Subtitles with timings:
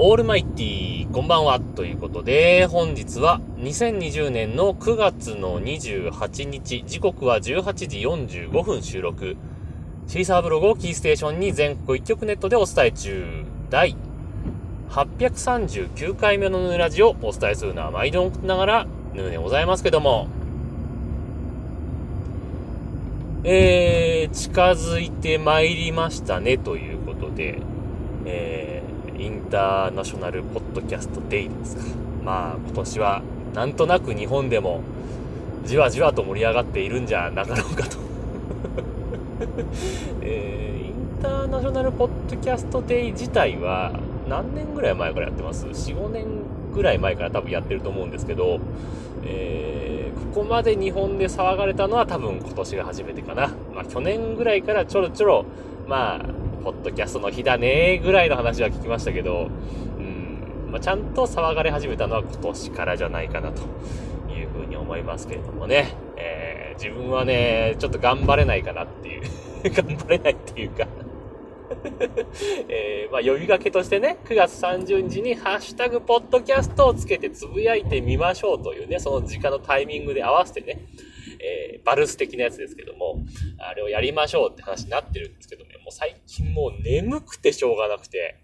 [0.00, 1.58] オールマイティー、こんばんは。
[1.58, 9.36] ということで、本日は2020年の9月の28日、時刻は18時45分収録。
[10.06, 13.44] シーサーブログをキーステーションに全国一曲ネットでお伝え中。
[13.70, 13.96] 第
[14.90, 20.28] 839回目のヌーラジオをお伝えするのは毎度ながらヌーでございますけども、
[23.42, 27.58] えー、近づいてまいりましたねということで、
[28.26, 28.77] えー、
[29.18, 31.82] インターナショナルポッドキャストデイですか。
[32.24, 34.82] まあ今年はなんとなく日本でも
[35.64, 37.98] じわじわと盛り上がっているんじゃなかろうかと
[40.22, 43.92] えー、インターナショナルポッドキャストデイ自体は
[44.28, 46.26] 何年ぐらい前からやってます ?4、5年
[46.72, 48.60] ぐらい前から多分やってると思うんですけど、
[49.24, 53.48] えー、ここまで日本で騒がれたのは多分今年が初めてかな。
[53.74, 55.44] まあ去年ぐらいからちょろちょろ、
[55.88, 56.20] まあ、
[56.62, 59.48] ポッドキャストの日だねぐらいの話は聞きましたけど、
[59.98, 63.62] うん、まあ、ちゃんと騒がれ始めたのは今年からじゃないかなと
[64.30, 65.94] いうふうに思いますけれどもね。
[66.16, 69.22] えー、自分はね、ちょっと頑張れないかなっていう
[69.72, 70.86] 頑張れないっていうか
[72.68, 80.80] えー、まあ、呼びかけとしてね、9月30日にハッシュタグポッドキャストをつけてつぶやいてみましょうというね、その時間のタイミングで合わせてね、
[81.40, 83.22] えー、バルス的なやつですけども、
[83.58, 88.36] あれをやりましょうって話になってるんですけど、もう最近もう眠くてしょうがなくて、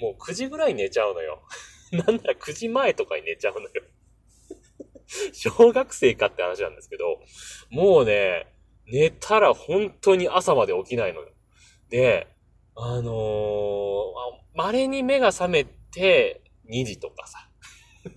[0.00, 1.44] もう9時ぐらい寝ちゃうのよ。
[1.92, 3.70] なんなら9時前とかに寝ちゃうのよ。
[5.32, 7.20] 小学生かって話なんですけど、
[7.70, 8.48] もうね、
[8.86, 11.28] 寝たら本当に朝まで起きないのよ。
[11.88, 12.26] で、
[12.74, 14.12] あのー、
[14.54, 17.48] 稀に目が覚めて、2時とかさ。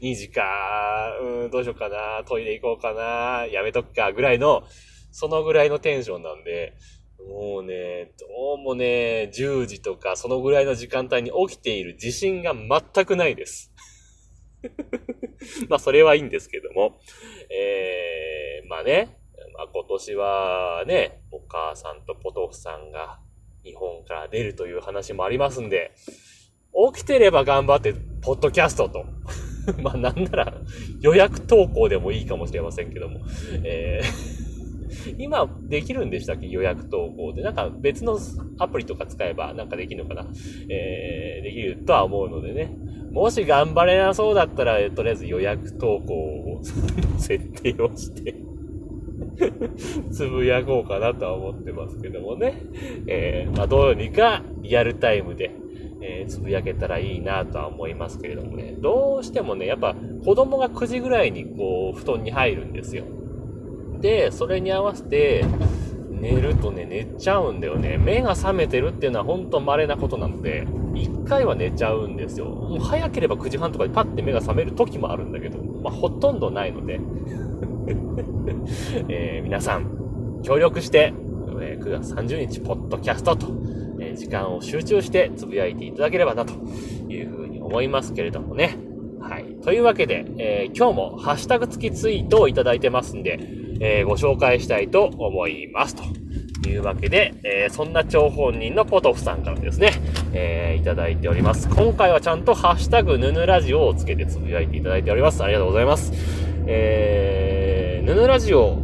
[0.00, 4.62] 2時か、うん、どうしようかな、トイレ行こうかな、やめとくか、ぐらいの、
[5.10, 6.74] そのぐらいのテンションなんで、
[7.28, 13.72] もうね、どうもね、10時とか、そのぐらいの時間帯に起きている自信が全くないです。
[15.68, 17.00] まあ、それはいいんですけども。
[17.50, 19.16] えー、まあね、
[19.54, 23.20] まあ、今年はね、お母さんとポトフさんが
[23.64, 25.92] 日本から出るという話もありますんで、
[26.94, 29.04] 起きてれば頑張って、ポッドキャストと。
[29.82, 30.54] まあなんなら
[31.00, 33.20] 予約投稿でもいいかもしれませんけども。
[33.64, 34.49] えー、
[35.18, 36.48] 今できるんでしたっけ？
[36.48, 37.42] 予約投稿で。
[37.42, 38.18] なんか別の
[38.58, 40.26] アプリとか使えばなんかできるのかな？
[40.68, 42.76] えー、できるとは思うのでね。
[43.12, 46.60] もし頑張れなそうだったら、とりあえず予約投稿を
[47.18, 48.36] 設定をして
[50.12, 52.54] つぶやこうかなとは思ってますけどもね。
[53.06, 55.50] えー、まあ、どうにかリアルタイムで、
[56.02, 58.76] えー、つぶやけたらいいなとは思いますけれどもね。
[58.78, 63.04] どうしてもね、やっぱ子供が9時ぐらいにこう、布団に入るんですよ。
[64.00, 65.44] で、それに合わせて、
[66.20, 67.96] 寝るとね、寝ちゃうんだよね。
[67.96, 72.46] 目が覚めてるっていうのは本当稀なことなので、1回は寝ちゃうんですよ。
[72.46, 77.00] もう早ければ9時半とかでパッて目が覚める時もあるんだけど、まあ、ほとんどないので、
[79.08, 81.14] えー、皆さん、協力して、
[81.62, 83.46] え、9月30日、ポッドキャストと、
[83.98, 86.52] え、時間を集中してつぶやいていただければな、と
[87.08, 88.76] いうふうに思いますけれどもね。
[89.20, 89.44] はい。
[89.62, 93.38] というわけで、えー、今日もハッシュタグ付きツイートをいただいてますんで、
[93.80, 96.04] えー、ご紹介したいと思いますと。
[96.68, 99.92] いうわけで、えー、そんな張本人のポトフさんからですね、
[100.34, 101.68] えー、いただいております。
[101.70, 105.42] 今回はちゃんとハッシュタグヌヌラジオをつけてつぶやいていただいております。
[105.42, 106.12] ありがとうございます。
[106.66, 108.78] えー、ヌヌラジオ、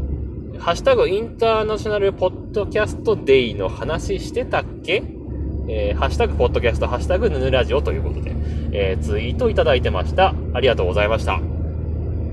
[0.58, 5.02] ハッシュタグインターナショナルポッドキャストデイの話してたっけ？
[5.68, 8.32] えー、ハッシュタグポッドキャスト、ハッシュタグヌヌラジオということで、
[8.72, 10.34] えー、ツイートいただいてました。
[10.54, 11.40] ありがとうございました。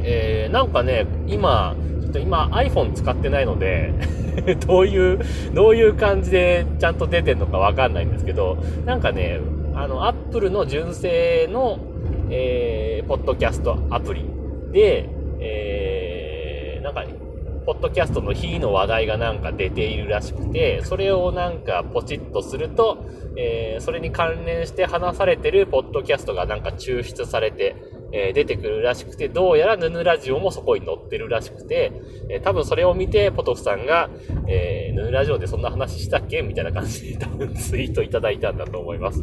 [0.03, 3.94] えー、なんかね、今、ょっと今 iPhone 使ってないので
[4.68, 5.19] どういう、
[5.53, 9.40] どういう感じでちゃんと出てんのかわかんないんですけど、なんかね、
[9.75, 11.79] あの、Apple の純正の、
[12.29, 14.25] えー、ポッドキャストアプリ
[14.72, 15.09] で、
[15.40, 17.06] えー、なんか、
[17.66, 23.06] ポッドキャストの日の話題がなんか出ているらしくて、それをなんかポチッとすると、
[23.38, 27.75] えー、それに関連して話されてるポッドキャストがなんか抽出されて、
[28.13, 31.92] えー、出てくるらしくて、どうやらヌヌラジオもそこに載ってるらしくて、
[32.30, 34.10] えー、多分それを見て、ポトフさんが、
[34.48, 36.44] えー、ヌヌラジオでそんな話したっけ？
[36.44, 39.21] みたいな感じで 多分ツイートいただいたんだと思います。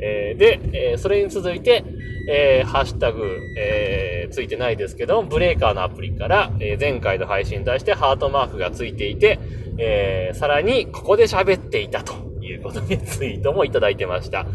[0.00, 1.84] えー、で、えー、それに続いて、
[2.30, 9.38] えー、ハッシュタグ、えー、ついてないですけど、ブレーカーのアプリから、えー、前回の配信に対してハートマークがついていて、
[9.78, 12.12] えー、さらに、ここで喋っていたと
[12.42, 14.46] いうことでツイートもいただいてました。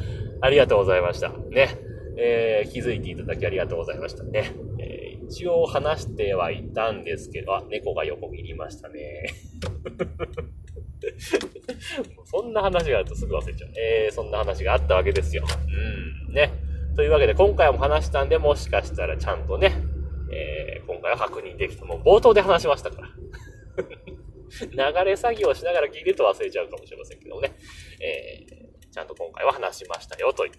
[0.42, 1.30] ありがとうございました。
[1.52, 1.93] ね。
[2.18, 4.52] えー、気づいていただきありがとうございましたね。
[4.80, 9.26] え一応話してはいたんですけど、あ、猫が横切りましたね。
[12.26, 13.72] そんな話があるとすぐ忘れちゃう。
[13.76, 15.44] えー、そんな話があったわけですよ。
[16.28, 16.52] うん、ね。
[16.96, 19.74] というわけで、今回も話したんで、もしかしたらちゃんとね、
[20.32, 21.86] えー、今回は確認できた。
[21.86, 23.10] もう冒頭で話しましたから。
[24.54, 27.54] 流れ作業しながら聞いてると忘れちゃうかもしれませんけどね。
[28.00, 30.52] えー、ちゃんと今回は話しましたよ、という。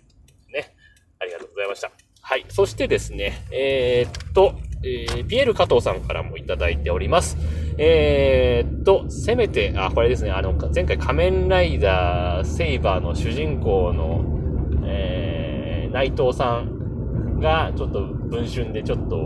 [1.18, 1.90] ありがとうございました。
[2.20, 2.44] はい。
[2.48, 7.36] そしてですね、えー、っと、えー、ピエール加藤さんからもいただいております。
[7.78, 14.24] えー、っと、せめて、あ、これですね、あの、前回仮面ライダーセイバーの主人公の、
[14.86, 19.16] えー、内藤さんが、ちょっと文春でちょっと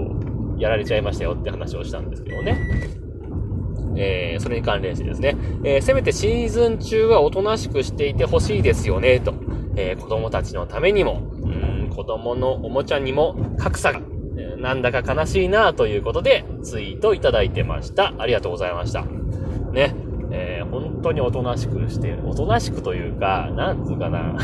[0.58, 2.58] やられちゃいましたよって話をしたんですけどね。
[3.96, 9.34] えー、それに関連してですね、えー、せめてシーズン中はおとなしくしていてほしいですよね、と。
[9.76, 11.22] えー、子供たちのためにも、
[11.98, 14.00] 子供のおもちゃにも格差が、
[14.58, 18.14] なんだか悲しいなということで、ツイートいただいてました。
[18.18, 19.02] ありがとうございました。
[19.72, 19.96] ね、
[20.30, 24.36] えー、本当におとなしくして、おとなしくというか、なんつうかな。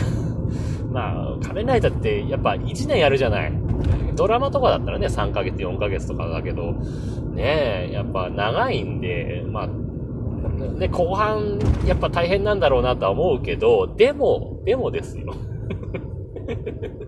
[0.91, 3.53] まあ、仮面ライダーってやっぱ1年やるじゃない。
[4.17, 6.73] ドラマとかだったらね、3ヶ月、4ヶ月とかだけど、
[7.35, 9.69] ねえ、やっぱ長いんで、まあ、
[10.77, 15.33] ね、後半、やっぱ大変なんだろうなとは思うけど、でも、でもですよ。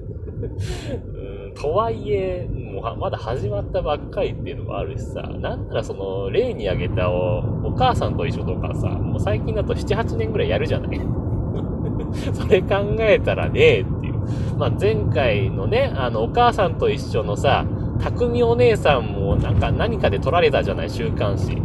[0.57, 11.01] うん、とはいえ、もうまだ始まったばっかりっていうのもあるしさ、なんならその、例に挙げたおお母さんと一緒とかさ、もう最近だと7、8年ぐらいやるじゃない
[12.33, 14.15] それ考えたらね、っていう。
[14.59, 17.65] まあ、前回のね、あの、お母さんと一緒のさ、
[17.99, 21.57] 匠お姉さんもなんか何かで撮られたじゃない週刊誌。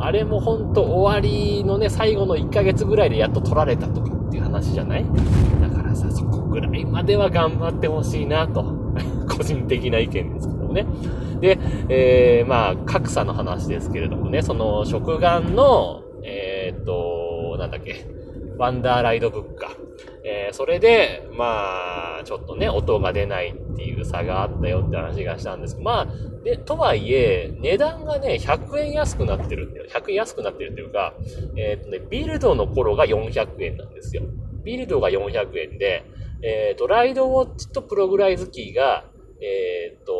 [0.00, 5.04] あれもほんと終わりのね、最後の1ヶ月ぐらいでやっと撮られたとかっていう話じゃない？
[5.62, 8.64] だからさ、そこぐらいまでは頑張ってほしいなと。
[9.28, 10.86] 個人的な意見ですけどもね。
[11.40, 11.58] で、
[11.88, 18.06] えー、まあ、格差の話ですけれどもね、その、食玩の、えー、っと、なんだっけ、
[18.58, 19.70] ワンダーライドブックか。
[20.24, 26.06] えー、それで、まあ、ちょっとね、音が出ないっていう差があったよって話がしたんですけど、まあ、
[26.44, 29.86] で、とはいえ、値段がね、100円安くなってるんだよ。
[29.88, 31.14] 100円安くなってるっていうか、
[31.56, 34.22] えー、っとね、ビルドの頃が400円なんですよ。
[34.64, 36.04] ビルドが400円で、
[36.42, 39.04] えー、と、ライドウォッチとプログライズキーが、
[39.40, 40.12] えー、っと、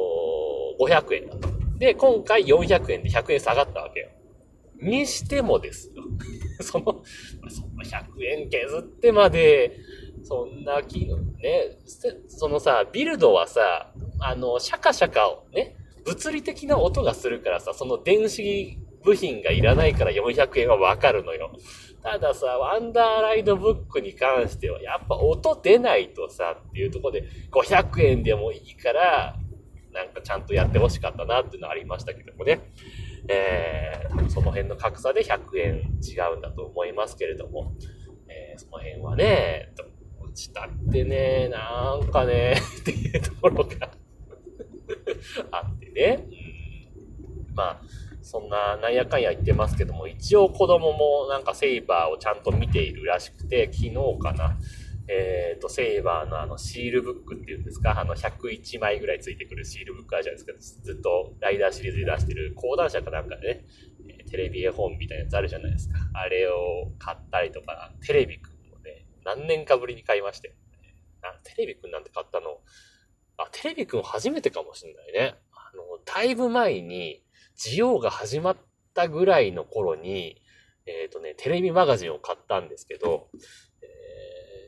[0.80, 1.48] 500円だと。
[1.78, 4.08] で、今回400円で100円下がったわけよ。
[4.80, 6.02] にしてもです よ。
[6.60, 7.02] その、
[7.48, 9.76] その100円削ってまで、
[10.22, 11.78] そんな機能ね、
[12.26, 21.52] そのさ、ビルドはさ、あの、シャカシャカをね、物理的な音がするからさ、その電子部品がいらないから400円はわかるのよ。
[22.10, 29.36] たださ、ワンダーライドブックに関しては、やっぱ音出ないとさ、っていうとこで、500円でもいいから、
[29.92, 32.60] なんかちゃんとやってほしかったなっていうのはありましたけどもね。
[33.28, 37.74] えー、その辺の格差で100円違うんだと思いますけれども、
[38.26, 43.90] えー、その辺はね、どっちだってね、なんかね、 っていうところが
[45.50, 46.26] あってね、
[47.50, 47.80] うん、まあ、
[48.28, 54.58] そんな、なんやかんや言ってますけども、一応子供もなんかセイバーをちゃんと見ているらしくて、昨日かな、
[55.08, 60.82] えっ、ー、と、セイバーのあの、シールブックっていうんですか、あの、101枚ぐらいついてくるシールブックあるじゃないですか。
[60.84, 63.64] ずっとライダーシリーズで出してる講談社かなんかで
[64.04, 65.94] ね、テレビ絵本みたいなやつあるじゃないですか。
[66.12, 70.60] あれを買ったりとか、テレビくんもね、何年かぶりに買いましたよ、ね。
[71.22, 72.60] あ、テレビくんなんて買ったの、
[73.38, 75.34] あ、テレビくん初めてかもしんないね。
[75.52, 77.22] あの、だいぶ前に、
[77.58, 78.56] ジオが始まっ
[78.94, 80.40] たぐらいの頃に、
[80.86, 83.28] えっ、ー、とね、テレビマガジンを買ったんですけど、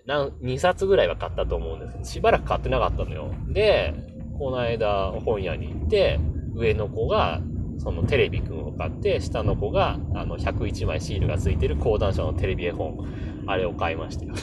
[0.07, 3.33] 何、2冊ぐらいは買ったと思うんですけど、しばらく買ってなかったのよ。
[3.49, 3.95] で、
[4.39, 6.19] この間本屋に行って、
[6.55, 7.41] 上の子が、
[7.79, 12.99] そのテレビくんを買って、下の子が、あの、101枚シールがついてる講談社のテレビ絵本、
[13.47, 14.35] あれを買いましたよ。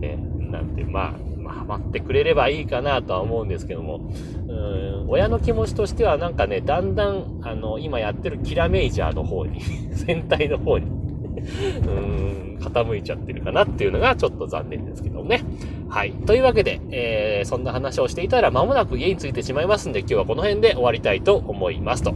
[0.00, 1.14] ね、なんて、まあ、
[1.62, 4.12] ハマってくれればいいかなとは思うんですけども、
[4.48, 9.60] うん、親の気持ちとしてはなんかね、だんだん、あの、今やってるキラメイジャーの方に、
[9.92, 15.42] 全体の方にうーん、傾いちゃってるかなっていうのがちょっと残念ですけどもね。
[15.88, 16.12] はい。
[16.12, 22.02] というわけで、えー、そんな話をしていたら間もなく家に着いてしまいますんで、今日はこの辺で終わりたいと思います。
[22.02, 22.14] と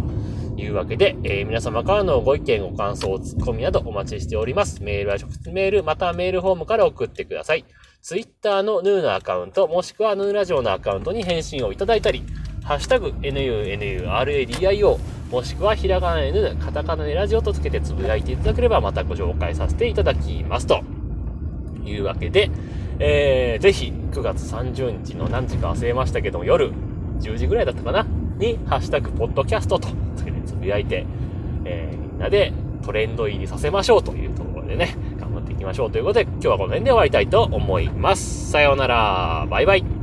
[0.57, 4.83] いうわけで、えー、皆様からのご意見、ご感想、ツッコミなどお待ちしております。
[4.83, 7.65] メールは直接メール、またはメールフォームから送ってください。
[8.07, 12.23] ツイッターのヌーのアカウント、もしくはヌーラジオのアカウントに返信をいただいたり、
[12.63, 14.99] ハッシュタグ、NUNURADIO、
[15.29, 20.85] もしくはひらがな N、カタカナでラジオとつけてつぶやいていただければまたご紹介させていただきますと。
[21.85, 22.49] いうわけで、
[23.01, 26.71] えー、ぜひ9月30日の何時か忘れましたけども夜、
[27.19, 28.07] 10時ぐらいだったかな？
[28.39, 31.05] に、ハッシュタグ、ポッドキャストとつけてつぶやいて、
[31.65, 32.53] えー、みんなで
[32.85, 34.95] トレンド入りさせましょうというところでね、
[35.67, 38.51] ましょうということで、今日はこの辺で終わりたいと思います。
[38.51, 39.47] さようなら。
[39.51, 39.96] バイバイ。